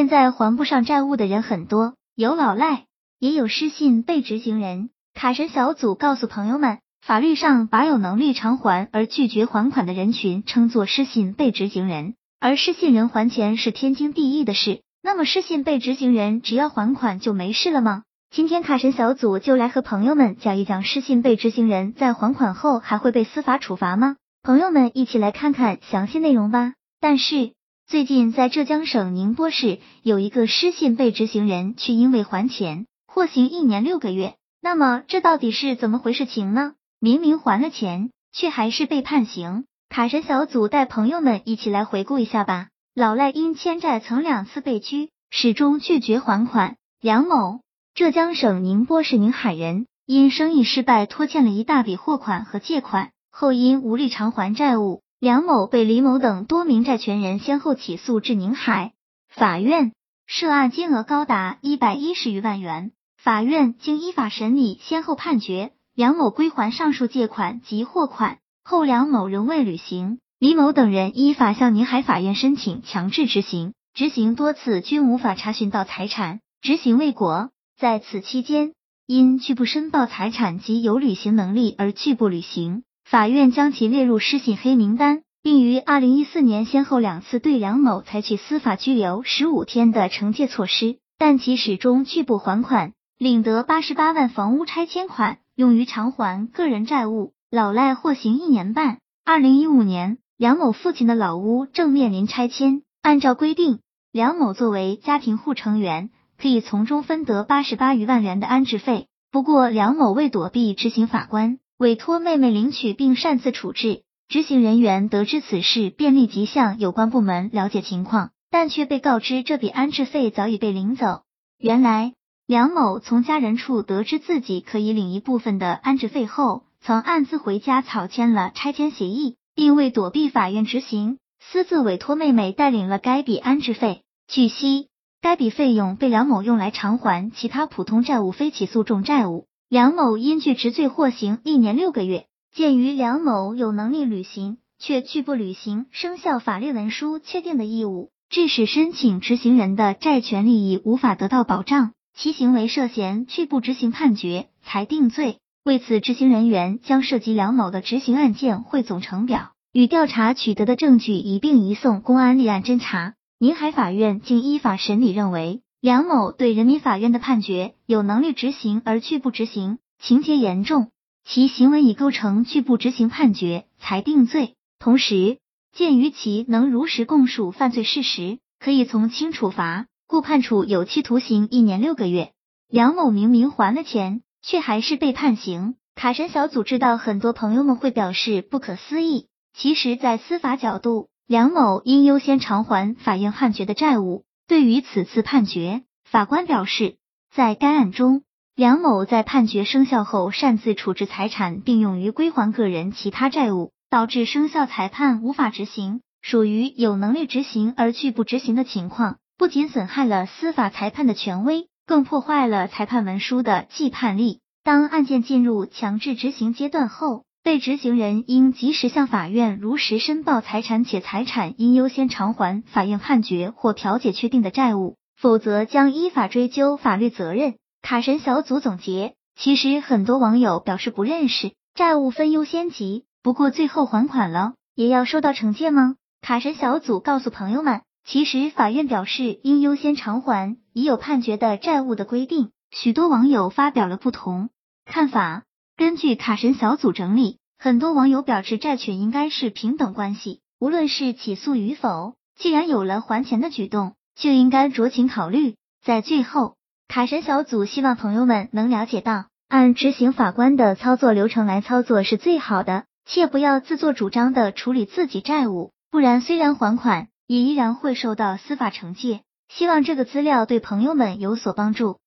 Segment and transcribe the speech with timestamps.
[0.00, 2.86] 现在还不上债务的人很多，有老赖，
[3.18, 4.88] 也有失信被执行人。
[5.12, 14.80] 卡神小组告诉朋友们，法律上把有能力偿还而拒绝还款的人群称作失信被执行人，而失信人还钱是天经地义的事。
[15.02, 18.04] 那么失信被执行人只要还款就没事了吗？
[18.30, 24.16] 今天卡神小组就来和朋友们讲一讲失信被执行人在还款后还会被司法处罚吗？
[24.42, 26.72] 朋友们一起来看看详细内容吧。
[27.02, 27.52] 但是
[27.90, 36.74] 最近在浙江省宁波市有一个失信被执行人却因为还钱获刑一年六个月，那么这到底是怎么回事情呢？
[37.00, 39.64] 明明还了钱，却还是被判刑。
[39.88, 42.68] 卡神小组带朋友们一起来回顾一下吧。
[42.94, 46.76] 老赖因欠债曾两次被拘，始终拒绝还款。
[47.00, 47.58] 梁某，
[47.92, 58.94] 浙江省宁波市宁海人，因生意失败拖欠了一大笔货款和借款，后因无力偿还债务，梁某被李某等多名债权人先后起诉至宁海
[59.28, 59.92] 法院，
[60.26, 62.92] 涉案金额高达一百一十余万元。
[63.22, 70.20] 法院经依法审理，先后判决梁某归还上述借款及货款，后梁某仍未履行。
[70.38, 77.50] 李某等人依法向宁海法院申请强制执行，执行多次均无法查询到财产，执行未果。
[77.78, 78.72] 在此期间，
[79.06, 97.32] 因拒不申报财产及有履行能力而拒不履行，法院将其列入失信黑名单，并于二零一四年先后两次对梁某采取司法拘留十五天的惩戒措施，但其始终拒不还款，领得八十八万房屋拆迁款，用于偿还个人债务。
[97.50, 98.98] 老赖获刑一年半。
[99.24, 100.18] 二零一五年。
[100.36, 103.80] 梁某父亲的老屋正面临拆迁，按照规定，
[104.12, 109.08] 梁某作为家庭户成员，可以从中分得八十八余万元的安置费。
[109.32, 114.02] 不过，梁某为躲避执行法官，委托妹妹领取并擅自处置。
[114.28, 121.22] 执行人员得知此事，便立即向有关部门了解情况，但却被告知这笔安置费早已被领走。
[121.58, 122.12] 原来，
[122.46, 129.36] 梁某从家人处得知自己可以领一部分的安置费后，曾暗自回家草签了拆迁协议。
[129.54, 134.02] 并为躲避法院执行，私自委托妹妹代领了该笔安置费。
[134.26, 134.88] 据悉，
[135.20, 139.46] 该笔费用被梁某用来偿还其他普通债务、非起诉重债务。
[139.70, 142.24] 梁某因拒执罪获刑一年六个月。
[142.52, 155.38] 鉴于梁某有能力履行，却拒不履行生效法律文书确定的义务，致使申请执行人的债权利益无法得到保障，其行为涉嫌拒不执行判决，裁定罪。
[155.62, 163.14] 为此，执行人员将涉及梁某的执行案件汇总成表，与调查取得的证据一并移送公安立案侦查。
[163.38, 170.90] 宁海法院经依法审理，认为梁某对人民法院的判决有能力执行而拒不执行，情节严重，
[171.24, 174.56] 其行为已构成拒不执行判决，裁定罪。
[174.78, 175.38] 同时，
[175.72, 182.32] 鉴于其能如实供述犯罪事实，可以从轻处罚，故判处有期徒刑一年六个月。
[182.68, 184.22] 梁某明明还了钱。
[184.42, 185.74] 却还是被判刑。
[185.94, 194.24] 卡神小组知道很多朋友们会表示不可思议，其实，在司法角度，梁某应优先偿还法院判决的债务。
[194.50, 196.96] 对于此次判决，法官表示，
[197.32, 198.24] 在该案中，
[198.56, 211.68] 梁某在判决生效后擅自处置财产，并用于归还个人其他债务，导致生效裁判无法执行，属于有能力执行而拒不执行的情况，不仅损害了司法裁判的权威。
[211.86, 214.40] 更破坏了裁判文书的既判力。
[214.64, 227.54] 当案件进入强制执行阶段后，被执行人应及时向法院如实申报财产，且财产应优先偿还法院判决或调解确定的债务，否则将依法追究法律责任。
[227.82, 235.96] 卡神小组总结：其实很多网友表示不认识债务分优先级，不过最后还款了，也要受到惩戒吗？
[236.20, 237.80] 卡神小组告诉朋友们。
[238.02, 244.48] 其实，法院表示应优先偿还已有判决的债务的规定，许多网友发表了不同
[244.84, 245.42] 看法。
[245.80, 255.54] 根据卡神小组整理，很多网友表示债权应该是平等关系，无论是起诉与否，既然有了还钱的举动，就应该酌情考虑。
[255.82, 256.56] 在最后，
[256.86, 267.08] 卡神小组希望朋友们能了解到，按执行法官的操作流程来操作是最好的，切不要自作主张的处理自己债务，不然虽然还款。
[267.26, 269.22] 也依然会受到司法惩戒。
[269.48, 271.98] 希望这个资料对朋友们有所帮助。